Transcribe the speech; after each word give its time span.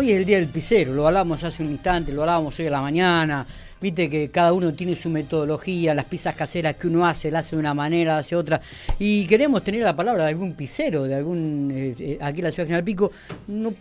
Hoy 0.00 0.12
es 0.12 0.18
el 0.18 0.24
día 0.24 0.36
del 0.36 0.46
pizzero, 0.46 0.94
lo 0.94 1.08
hablábamos 1.08 1.42
hace 1.42 1.60
un 1.60 1.72
instante, 1.72 2.12
lo 2.12 2.22
hablábamos 2.22 2.56
hoy 2.60 2.66
a 2.68 2.70
la 2.70 2.80
mañana. 2.80 3.44
Viste 3.80 4.08
que 4.08 4.28
cada 4.30 4.52
uno 4.52 4.72
tiene 4.72 4.94
su 4.94 5.10
metodología, 5.10 5.92
las 5.92 6.04
pizzas 6.04 6.36
caseras 6.36 6.76
que 6.76 6.86
uno 6.86 7.04
hace, 7.04 7.32
las 7.32 7.46
hace 7.46 7.56
de 7.56 7.60
una 7.60 7.74
manera, 7.74 8.16
hace 8.16 8.36
otra. 8.36 8.60
Y 9.00 9.26
queremos 9.26 9.64
tener 9.64 9.82
la 9.82 9.96
palabra 9.96 10.22
de 10.22 10.30
algún 10.30 10.52
pizzero, 10.52 11.02
de 11.02 11.16
algún. 11.16 11.72
eh, 11.74 11.96
eh, 11.98 12.18
aquí 12.20 12.38
en 12.38 12.44
la 12.44 12.50
ciudad 12.52 12.66
de 12.66 12.68
General 12.68 12.84
Pico. 12.84 13.10
No, 13.48 13.74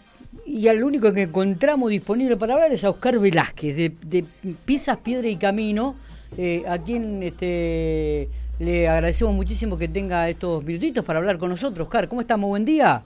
y 0.48 0.68
al 0.68 0.84
único 0.84 1.14
que 1.14 1.22
encontramos 1.22 1.92
disponible 1.92 2.36
para 2.36 2.56
hablar 2.56 2.72
es 2.72 2.84
a 2.84 2.90
Oscar 2.90 3.20
Velázquez, 3.20 3.76
de, 3.76 3.94
de 4.02 4.26
Pizzas, 4.66 4.98
Piedra 4.98 5.28
y 5.28 5.36
Camino, 5.36 5.98
eh, 6.36 6.64
a 6.68 6.80
quien 6.80 7.22
este, 7.22 8.28
le 8.58 8.88
agradecemos 8.88 9.36
muchísimo 9.36 9.78
que 9.78 9.88
tenga 9.88 10.28
estos 10.28 10.64
minutitos 10.64 11.06
para 11.06 11.20
hablar 11.20 11.38
con 11.38 11.52
nosotros. 11.52 11.86
Oscar, 11.86 12.08
¿cómo 12.08 12.22
estamos? 12.22 12.50
Buen 12.50 12.66
día. 12.66 13.04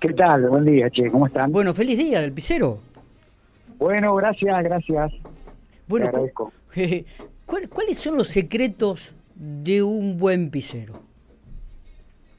¿Qué 0.00 0.12
tal? 0.12 0.48
Buen 0.48 0.64
día, 0.64 0.90
che, 0.90 1.10
¿cómo 1.10 1.26
están? 1.26 1.50
Bueno, 1.52 1.72
feliz 1.72 1.96
día 1.98 2.20
del 2.20 2.32
pizzero. 2.32 2.78
Bueno, 3.78 4.14
gracias, 4.16 4.62
gracias. 4.62 5.12
Bueno, 5.88 6.06
Te 6.06 6.10
agradezco. 6.10 6.52
¿cuál- 7.46 7.68
¿cuáles 7.68 7.98
son 7.98 8.16
los 8.16 8.28
secretos 8.28 9.14
de 9.34 9.82
un 9.82 10.18
buen 10.18 10.50
pizzero? 10.50 10.94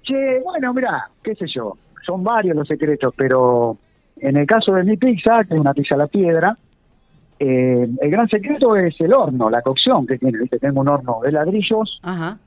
Che, 0.03 0.39
bueno, 0.43 0.73
mira, 0.73 1.09
qué 1.23 1.35
sé 1.35 1.45
yo, 1.53 1.77
son 2.05 2.23
varios 2.23 2.55
los 2.55 2.67
secretos, 2.67 3.13
pero 3.17 3.77
en 4.17 4.37
el 4.37 4.45
caso 4.47 4.73
de 4.73 4.83
mi 4.83 4.95
pizza, 4.97 5.43
que 5.43 5.53
es 5.55 5.59
una 5.59 5.73
pizza 5.73 5.95
a 5.95 5.99
la 5.99 6.07
piedra, 6.07 6.57
eh, 7.39 7.87
el 8.01 8.09
gran 8.09 8.27
secreto 8.29 8.75
es 8.75 8.99
el 9.01 9.13
horno, 9.13 9.49
la 9.49 9.61
cocción 9.61 10.07
que 10.07 10.17
tiene. 10.17 10.39
¿viste? 10.39 10.59
Tengo 10.59 10.81
un 10.81 10.89
horno 10.89 11.19
de 11.23 11.31
ladrillos 11.31 11.99
Ajá. 12.03 12.39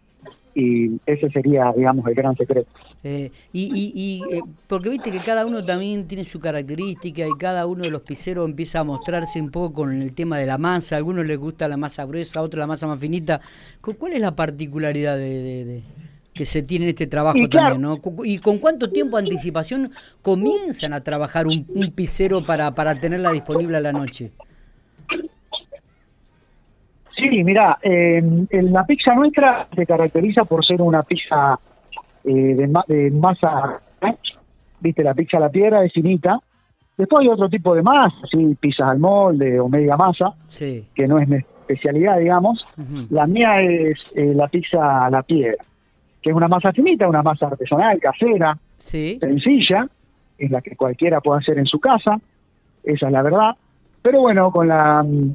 Y 0.54 1.00
ese 1.06 1.30
sería, 1.30 1.72
digamos, 1.76 2.06
el 2.06 2.14
gran 2.14 2.36
secreto. 2.36 2.68
Eh, 3.02 3.30
y, 3.52 3.62
y, 3.62 3.92
y, 3.94 4.34
eh, 4.36 4.42
porque 4.66 4.90
viste 4.90 5.10
que 5.10 5.22
cada 5.22 5.46
uno 5.46 5.64
también 5.64 6.06
tiene 6.06 6.24
su 6.26 6.38
característica 6.38 7.26
y 7.26 7.34
cada 7.38 7.66
uno 7.66 7.84
de 7.84 7.90
los 7.90 8.02
pizzeros 8.02 8.46
empieza 8.48 8.80
a 8.80 8.84
mostrarse 8.84 9.40
un 9.40 9.50
poco 9.50 9.72
con 9.72 10.02
el 10.02 10.12
tema 10.12 10.36
de 10.38 10.46
la 10.46 10.58
masa. 10.58 10.96
A 10.96 10.98
algunos 10.98 11.24
les 11.26 11.38
gusta 11.38 11.66
la 11.68 11.76
masa 11.78 12.04
gruesa, 12.04 12.40
a 12.40 12.42
otros 12.42 12.58
la 12.60 12.66
masa 12.66 12.86
más 12.86 12.98
finita. 13.00 13.40
Cu- 13.80 13.94
¿Cuál 13.96 14.12
es 14.14 14.20
la 14.20 14.36
particularidad 14.36 15.16
de, 15.16 15.42
de- 15.42 15.64
de- 15.64 15.82
que 16.34 16.46
se 16.46 16.62
tiene 16.62 16.84
en 16.84 16.90
este 16.90 17.06
trabajo 17.06 17.38
Y 17.38 17.48
claro. 17.48 17.74
también? 17.74 17.82
¿no? 17.82 18.24
¿Y 18.24 18.38
con 18.38 18.58
cuánto 18.58 18.90
tiempo 18.90 19.16
de 19.16 19.24
anticipación 19.24 19.90
comienzan 20.22 20.92
a 20.92 21.02
trabajar 21.02 21.46
un, 21.46 21.66
un 21.74 21.90
pizzero 21.92 22.44
para, 22.44 22.74
para 22.74 23.00
tenerla 23.00 23.30
disponible 23.30 23.76
a 23.76 23.80
la 23.80 23.92
noche? 23.92 24.30
Sí, 27.20 27.44
mira, 27.44 27.78
eh, 27.82 28.22
la 28.50 28.84
pizza 28.84 29.14
nuestra 29.14 29.68
se 29.74 29.84
caracteriza 29.86 30.44
por 30.44 30.64
ser 30.64 30.80
una 30.80 31.02
pizza 31.02 31.58
eh, 32.24 32.32
de, 32.54 32.66
ma- 32.66 32.84
de 32.88 33.10
masa, 33.10 33.80
¿eh? 34.02 34.14
viste, 34.80 35.02
la 35.04 35.14
pizza 35.14 35.36
a 35.36 35.40
la 35.40 35.48
piedra 35.50 35.84
es 35.84 35.92
finita. 35.92 36.38
Después 36.96 37.22
hay 37.22 37.28
otro 37.28 37.48
tipo 37.48 37.74
de 37.74 37.82
masa, 37.82 38.16
sí, 38.30 38.56
pizzas 38.60 38.88
al 38.90 38.98
molde 38.98 39.58
o 39.60 39.68
media 39.68 39.96
masa, 39.96 40.32
Sí. 40.48 40.86
que 40.94 41.06
no 41.08 41.18
es 41.18 41.28
mi 41.28 41.36
especialidad, 41.36 42.18
digamos. 42.18 42.64
La 43.10 43.26
mía 43.26 43.60
es 43.62 43.98
eh, 44.14 44.32
la 44.34 44.46
pizza 44.48 45.06
a 45.06 45.10
la 45.10 45.22
piedra, 45.22 45.62
que 46.22 46.30
es 46.30 46.36
una 46.36 46.48
masa 46.48 46.72
finita, 46.72 47.08
una 47.08 47.22
masa 47.22 47.46
artesanal, 47.46 47.98
casera, 48.00 48.56
Sí. 48.78 49.18
sencilla, 49.20 49.86
es 50.38 50.50
la 50.50 50.60
que 50.60 50.76
cualquiera 50.76 51.20
puede 51.20 51.40
hacer 51.40 51.58
en 51.58 51.66
su 51.66 51.78
casa, 51.80 52.18
esa 52.82 53.06
es 53.06 53.12
la 53.12 53.22
verdad. 53.22 53.56
Pero 54.02 54.20
bueno, 54.22 54.50
con 54.50 54.68
la 54.68 55.02
mm, 55.02 55.34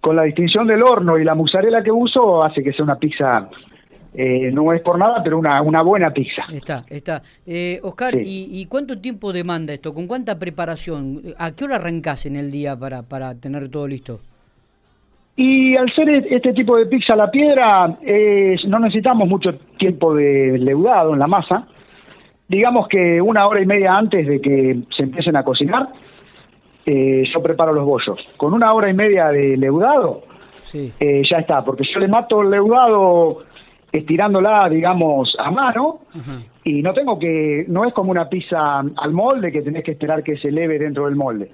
con 0.00 0.16
la 0.16 0.22
distinción 0.24 0.66
del 0.66 0.82
horno 0.82 1.18
y 1.18 1.24
la 1.24 1.34
mozzarella 1.34 1.82
que 1.82 1.90
uso 1.90 2.42
hace 2.44 2.62
que 2.62 2.72
sea 2.72 2.84
una 2.84 2.96
pizza, 2.96 3.48
eh, 4.14 4.50
no 4.52 4.72
es 4.72 4.80
por 4.82 4.98
nada, 4.98 5.22
pero 5.22 5.38
una, 5.38 5.60
una 5.62 5.82
buena 5.82 6.10
pizza. 6.12 6.44
Está, 6.52 6.84
está. 6.88 7.22
Eh, 7.46 7.80
Oscar, 7.82 8.14
Sí. 8.14 8.22
¿y, 8.24 8.60
y 8.60 8.66
cuánto 8.66 8.98
tiempo 9.00 9.32
demanda 9.32 9.72
esto? 9.74 9.92
¿Con 9.92 10.06
cuánta 10.06 10.38
preparación? 10.38 11.20
¿A 11.38 11.50
qué 11.52 11.64
hora 11.64 11.76
arrancás 11.76 12.24
en 12.26 12.36
el 12.36 12.50
día 12.50 12.76
para, 12.78 13.02
para 13.02 13.34
tener 13.34 13.68
todo 13.68 13.86
listo? 13.88 14.20
Y 15.38 15.76
al 15.76 15.92
ser 15.92 16.08
e- 16.08 16.26
este 16.30 16.54
tipo 16.54 16.76
de 16.78 16.86
pizza 16.86 17.12
a 17.12 17.16
la 17.16 17.30
piedra, 17.30 17.98
eh, 18.02 18.56
no 18.68 18.78
necesitamos 18.78 19.28
mucho 19.28 19.54
tiempo 19.76 20.14
de 20.14 20.56
leudado 20.58 21.12
en 21.12 21.18
la 21.18 21.26
masa. 21.26 21.66
Digamos 22.48 22.88
que 22.88 23.20
una 23.20 23.46
hora 23.46 23.60
y 23.60 23.66
media 23.66 23.96
antes 23.98 24.26
de 24.26 24.40
que 24.40 24.78
se 24.96 25.02
empiecen 25.02 25.36
a 25.36 25.42
cocinar, 25.42 25.88
eh, 26.86 27.24
yo 27.32 27.42
preparo 27.42 27.72
los 27.72 27.84
bollos. 27.84 28.18
Con 28.36 28.54
una 28.54 28.72
hora 28.72 28.88
y 28.88 28.94
media 28.94 29.28
de 29.28 29.56
leudado, 29.56 30.22
Sí. 30.62 30.92
eh, 31.00 31.22
ya 31.28 31.38
está, 31.38 31.64
porque 31.64 31.84
yo 31.84 31.98
le 32.00 32.08
mato 32.08 32.42
el 32.42 32.50
leudado 32.50 33.42
estirándola, 33.92 34.68
digamos, 34.68 35.36
a 35.38 35.50
mano, 35.50 36.00
y 36.64 36.82
no 36.82 36.92
tengo 36.92 37.18
que, 37.18 37.64
no 37.68 37.84
es 37.84 37.94
como 37.94 38.10
una 38.10 38.28
pizza 38.28 38.80
al 38.80 39.12
molde 39.12 39.50
que 39.52 39.62
tenés 39.62 39.84
que 39.84 39.92
esperar 39.92 40.22
que 40.22 40.36
se 40.36 40.48
eleve 40.48 40.78
dentro 40.78 41.06
del 41.06 41.16
molde. 41.16 41.50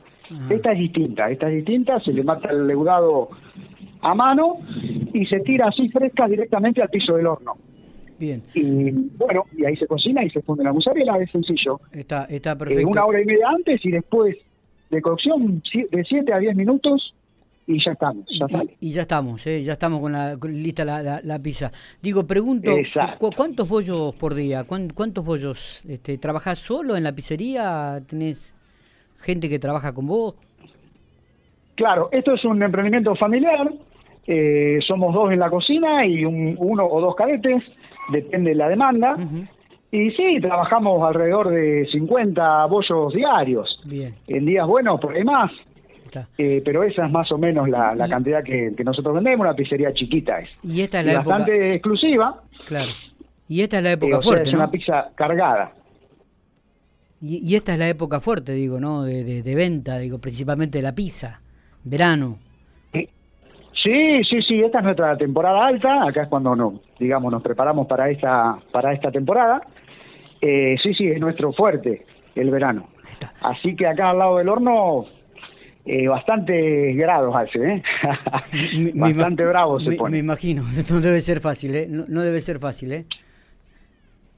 Esta 0.48 0.72
es 0.72 0.78
distinta, 0.78 1.30
esta 1.30 1.48
es 1.48 1.56
distinta, 1.56 2.00
se 2.00 2.12
le 2.12 2.24
mata 2.24 2.50
el 2.50 2.66
leudado 2.66 3.28
a 4.00 4.14
mano 4.14 4.56
y 5.12 5.26
se 5.26 5.40
tira 5.40 5.68
así 5.68 5.88
fresca 5.90 6.26
directamente 6.26 6.80
al 6.82 6.88
piso 6.88 7.14
del 7.16 7.26
horno. 7.26 7.52
Bien. 8.18 8.42
Y 8.54 8.90
bueno, 9.18 9.44
y 9.56 9.64
ahí 9.64 9.76
se 9.76 9.86
cocina 9.86 10.24
y 10.24 10.30
se 10.30 10.40
funde 10.42 10.64
la 10.64 10.72
mozzarella, 10.72 11.16
es 11.18 11.30
sencillo. 11.30 11.80
Está, 11.92 12.24
está 12.24 12.52
Eh, 12.52 12.56
perfecto. 12.56 12.88
una 12.88 13.04
hora 13.04 13.20
y 13.20 13.24
media 13.26 13.48
antes 13.50 13.84
y 13.84 13.90
después 13.90 14.36
de 14.92 15.00
cocción 15.02 15.62
de 15.90 16.04
7 16.04 16.32
a 16.32 16.38
10 16.38 16.54
minutos 16.54 17.14
y 17.66 17.82
ya 17.82 17.92
estamos, 17.92 18.26
ya 18.38 18.46
sale. 18.46 18.76
Y, 18.80 18.88
y 18.88 18.92
ya 18.92 19.02
estamos, 19.02 19.46
eh, 19.46 19.62
ya 19.62 19.72
estamos 19.72 20.00
con 20.00 20.12
la 20.12 20.36
con- 20.38 20.52
lista 20.52 20.84
la, 20.84 21.02
la, 21.02 21.20
la 21.24 21.38
pizza. 21.38 21.70
Digo, 22.02 22.26
pregunto, 22.26 22.70
Exacto. 22.72 23.18
¿cu- 23.18 23.30
¿cuántos 23.34 23.68
bollos 23.68 24.14
por 24.16 24.34
día? 24.34 24.64
¿Cuán- 24.64 24.90
¿Cuántos 24.90 25.24
bollos? 25.24 25.82
Este, 25.88 26.18
¿Trabajás 26.18 26.58
solo 26.58 26.94
en 26.96 27.04
la 27.04 27.12
pizzería? 27.12 28.02
¿Tenés 28.06 28.54
gente 29.18 29.48
que 29.48 29.58
trabaja 29.58 29.94
con 29.94 30.06
vos? 30.06 30.34
Claro, 31.74 32.10
esto 32.12 32.34
es 32.34 32.44
un 32.44 32.62
emprendimiento 32.62 33.14
familiar. 33.16 33.72
eh, 34.24 34.78
somos 34.86 35.12
dos 35.12 35.32
en 35.32 35.40
la 35.40 35.50
cocina 35.50 36.06
y 36.06 36.24
un- 36.24 36.54
uno 36.60 36.86
o 36.86 37.00
dos 37.00 37.16
cadetes, 37.16 37.60
depende 38.12 38.50
de 38.50 38.56
la 38.56 38.68
demanda. 38.68 39.16
Y 39.92 40.10
sí, 40.12 40.38
trabajamos 40.40 41.06
alrededor 41.06 41.50
de 41.50 41.86
50 41.92 42.64
bollos 42.66 43.12
diarios. 43.12 43.80
Bien, 43.84 44.14
En 44.26 44.46
días 44.46 44.66
buenos, 44.66 44.98
por 44.98 45.14
ahí 45.14 45.22
más. 45.22 45.52
eh, 46.38 46.62
pero 46.64 46.82
esa 46.82 47.04
es 47.06 47.12
más 47.12 47.30
o 47.30 47.36
menos 47.38 47.68
la, 47.68 47.94
cantidad 48.08 48.42
que, 48.42 48.72
que 48.74 48.84
nosotros 48.84 49.14
vendemos. 49.14 49.44
Una 49.44 49.54
pizzería 49.54 49.92
chiquita 49.92 50.40
es. 50.40 50.48
Y 50.62 50.80
esta 50.80 51.00
es 51.00 51.04
Y 51.04 51.06
la 51.08 51.12
época. 51.20 51.28
bastante 51.28 51.74
exclusiva. 51.74 52.42
Claro. 52.64 52.90
Y 53.48 53.60
esta 53.60 53.76
es 53.78 53.82
la 53.82 53.90
eh, 53.90 53.94
época 53.94 54.16
o 54.16 54.22
sea, 54.22 54.30
fuerte, 54.30 54.48
es 54.48 54.54
¿no? 54.54 54.60
una 54.60 54.70
pizza 54.70 55.10
cargada. 55.14 55.72
Y, 57.20 57.46
y 57.48 57.54
esta 57.54 57.74
es 57.74 57.78
la 57.78 57.88
época 57.88 58.18
fuerte, 58.20 58.52
digo, 58.52 58.80
¿no? 58.80 59.02
De, 59.04 59.24
de, 59.24 59.42
de 59.42 59.54
venta, 59.54 59.98
digo, 59.98 60.18
principalmente 60.18 60.78
de 60.78 60.82
la 60.82 60.94
pizza. 60.94 61.40
Verano. 61.84 62.38
Sí, 63.74 64.22
sí, 64.22 64.40
sí, 64.42 64.60
esta 64.62 64.78
es 64.78 64.84
nuestra 64.84 65.16
temporada 65.16 65.66
alta, 65.66 66.06
acá 66.06 66.22
es 66.22 66.28
cuando 66.28 66.54
no, 66.54 66.80
digamos, 67.00 67.32
nos 67.32 67.42
preparamos 67.42 67.88
para 67.88 68.08
esta, 68.10 68.56
para 68.70 68.92
esta 68.92 69.10
temporada. 69.10 69.60
Eh, 70.42 70.76
sí, 70.82 70.92
sí, 70.92 71.06
es 71.06 71.20
nuestro 71.20 71.52
fuerte, 71.52 72.04
el 72.34 72.50
verano. 72.50 72.88
Así 73.42 73.76
que 73.76 73.86
acá 73.86 74.10
al 74.10 74.18
lado 74.18 74.38
del 74.38 74.48
horno, 74.48 75.06
eh, 75.86 76.08
bastantes 76.08 76.96
grados 76.96 77.34
hace, 77.34 77.76
¿eh? 77.76 77.82
Me 78.92 78.92
Bastante 79.14 79.44
bravo 79.44 79.78
se 79.80 79.90
me, 79.90 79.96
pone. 79.96 80.12
me 80.12 80.18
imagino, 80.18 80.64
no 80.90 81.00
debe 81.00 81.20
ser 81.20 81.40
fácil, 81.40 81.74
¿eh? 81.76 81.86
No, 81.88 82.04
no 82.08 82.22
debe 82.22 82.40
ser 82.40 82.58
fácil, 82.58 82.92
¿eh? 82.92 83.06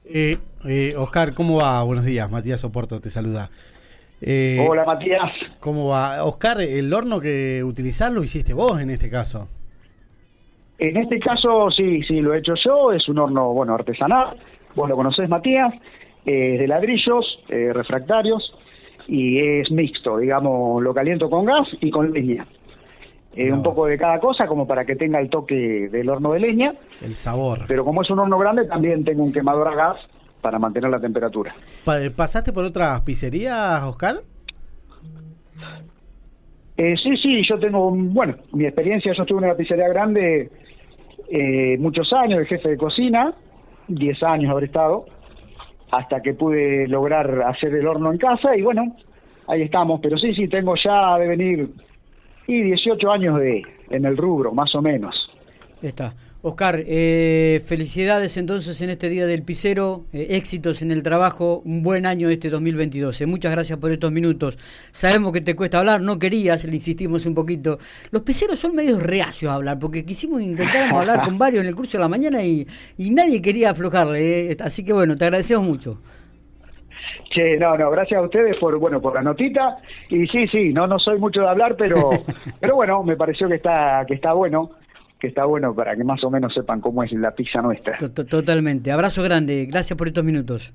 Eh, 0.05 0.37
eh, 0.65 0.93
Oscar, 0.95 1.33
¿cómo 1.33 1.57
va? 1.57 1.81
Buenos 1.83 2.05
días, 2.05 2.29
Matías 2.29 2.63
Oporto 2.63 3.01
te 3.01 3.09
saluda. 3.09 3.49
Eh, 4.21 4.63
Hola, 4.67 4.85
Matías. 4.85 5.31
¿Cómo 5.59 5.87
va? 5.87 6.23
Oscar, 6.23 6.61
el 6.61 6.93
horno 6.93 7.19
que 7.19 7.63
utilizás 7.63 8.13
lo 8.13 8.23
hiciste 8.23 8.53
vos 8.53 8.79
en 8.79 8.91
este 8.91 9.09
caso. 9.09 9.47
En 10.77 10.97
este 10.97 11.19
caso, 11.19 11.71
sí, 11.71 12.03
sí, 12.03 12.21
lo 12.21 12.33
he 12.33 12.39
hecho 12.39 12.53
yo, 12.63 12.91
es 12.91 13.07
un 13.09 13.17
horno, 13.17 13.53
bueno, 13.53 13.73
artesanal, 13.73 14.37
vos 14.75 14.89
lo 14.89 14.95
conocés, 14.95 15.27
Matías, 15.29 15.73
eh, 16.25 16.57
de 16.59 16.67
ladrillos, 16.67 17.25
eh, 17.49 17.71
refractarios, 17.73 18.53
y 19.07 19.39
es 19.39 19.71
mixto, 19.71 20.17
digamos, 20.17 20.81
lo 20.81 20.93
caliento 20.93 21.29
con 21.29 21.45
gas 21.45 21.67
y 21.79 21.91
con 21.91 22.11
leña. 22.11 22.45
Eh, 23.35 23.49
No. 23.49 23.55
Un 23.55 23.63
poco 23.63 23.85
de 23.85 23.97
cada 23.97 24.19
cosa, 24.19 24.47
como 24.47 24.65
para 24.65 24.85
que 24.85 24.95
tenga 24.95 25.19
el 25.19 25.29
toque 25.29 25.89
del 25.91 26.09
horno 26.09 26.31
de 26.33 26.39
leña, 26.39 26.73
El 27.01 27.13
sabor. 27.15 27.59
pero 27.67 27.83
como 27.85 28.01
es 28.01 28.09
un 28.09 28.19
horno 28.19 28.37
grande, 28.39 28.65
también 28.65 29.03
tengo 29.03 29.23
un 29.23 29.33
quemador 29.33 29.67
a 29.71 29.75
gas 29.75 29.97
para 30.41 30.57
mantener 30.57 30.89
la 30.89 30.99
temperatura. 30.99 31.53
Pa- 31.83 31.97
¿Pasaste 32.15 32.53
por 32.53 32.63
otras 32.63 33.01
pizzerías, 33.01 33.83
Oscar? 33.83 34.21
Eh, 36.77 36.95
sí, 37.01 37.15
sí, 37.17 37.41
yo 37.47 37.57
tengo, 37.59 37.87
un- 37.87 38.13
bueno, 38.13 38.35
mi 38.51 38.65
experiencia, 38.65 39.13
yo 39.13 39.23
estuve 39.23 39.39
en 39.39 39.45
una 39.45 39.55
pizzería 39.55 39.87
grande 39.87 40.49
eh, 41.29 41.77
muchos 41.79 42.11
años 42.13 42.39
de 42.39 42.45
jefe 42.45 42.69
de 42.69 42.77
cocina, 42.77 43.33
10 43.87 44.23
años 44.23 44.51
habré 44.51 44.67
estado, 44.67 45.05
hasta 45.91 46.21
que 46.21 46.33
pude 46.33 46.87
lograr 46.87 47.43
hacer 47.43 47.73
el 47.75 47.87
horno 47.87 48.11
en 48.11 48.17
casa 48.17 48.55
y 48.55 48.61
bueno, 48.61 48.95
ahí 49.47 49.61
estamos, 49.61 49.99
pero 50.01 50.17
sí, 50.17 50.33
sí, 50.33 50.47
tengo 50.47 50.75
ya 50.75 51.17
de 51.17 51.27
venir 51.27 51.69
y 52.47 52.61
18 52.61 53.11
años 53.11 53.39
de 53.39 53.63
en 53.89 54.05
el 54.05 54.17
rubro, 54.17 54.51
más 54.51 54.73
o 54.75 54.81
menos. 54.81 55.24
Está. 55.81 56.13
Oscar, 56.41 56.83
eh, 56.85 57.59
felicidades 57.65 58.37
entonces 58.37 58.79
en 58.81 58.91
este 58.91 59.09
Día 59.09 59.25
del 59.25 59.41
Picero, 59.41 60.05
eh, 60.13 60.27
éxitos 60.31 60.83
en 60.83 60.91
el 60.91 61.01
trabajo, 61.01 61.61
un 61.65 61.81
buen 61.81 62.05
año 62.05 62.29
este 62.29 62.49
2022. 62.49 63.19
Eh. 63.21 63.25
Muchas 63.25 63.51
gracias 63.51 63.79
por 63.79 63.91
estos 63.91 64.11
minutos. 64.11 64.57
Sabemos 64.91 65.33
que 65.33 65.41
te 65.41 65.55
cuesta 65.55 65.79
hablar, 65.79 66.01
no 66.01 66.19
querías, 66.19 66.63
le 66.65 66.75
insistimos 66.75 67.25
un 67.25 67.33
poquito. 67.33 67.79
Los 68.11 68.21
piceros 68.21 68.59
son 68.59 68.75
medios 68.75 69.01
reacios 69.01 69.51
a 69.51 69.55
hablar, 69.55 69.79
porque 69.79 70.05
quisimos 70.05 70.41
intentar 70.41 70.93
hablar 70.93 71.25
con 71.25 71.37
varios 71.39 71.63
en 71.63 71.69
el 71.69 71.75
curso 71.75 71.97
de 71.97 72.03
la 72.03 72.09
mañana 72.09 72.43
y, 72.43 72.67
y 72.97 73.09
nadie 73.09 73.41
quería 73.41 73.71
aflojarle. 73.71 74.55
Así 74.59 74.85
que 74.85 74.93
bueno, 74.93 75.17
te 75.17 75.25
agradecemos 75.25 75.67
mucho. 75.67 75.99
Che, 77.31 77.57
no, 77.57 77.75
no, 77.75 77.89
gracias 77.89 78.19
a 78.19 78.23
ustedes 78.23 78.55
por, 78.57 78.77
bueno, 78.77 79.01
por 79.01 79.15
la 79.15 79.23
notita. 79.23 79.77
Y 80.09 80.27
sí, 80.27 80.47
sí, 80.47 80.71
no, 80.71 80.85
no 80.85 80.99
soy 80.99 81.17
mucho 81.17 81.41
de 81.41 81.49
hablar, 81.49 81.75
pero, 81.75 82.11
pero 82.59 82.75
bueno, 82.75 83.03
me 83.03 83.17
pareció 83.17 83.47
que 83.49 83.55
está, 83.55 84.05
que 84.07 84.13
está 84.13 84.31
bueno 84.33 84.84
está 85.27 85.45
bueno 85.45 85.73
para 85.73 85.95
que 85.95 86.03
más 86.03 86.23
o 86.23 86.29
menos 86.29 86.53
sepan 86.53 86.81
cómo 86.81 87.03
es 87.03 87.11
la 87.13 87.31
pizza 87.33 87.61
nuestra. 87.61 87.97
Totalmente. 87.97 88.91
Abrazo 88.91 89.23
grande. 89.23 89.65
Gracias 89.65 89.97
por 89.97 90.07
estos 90.07 90.23
minutos. 90.23 90.73